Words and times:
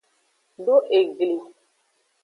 Do 0.65 0.75
egli. 1.01 1.31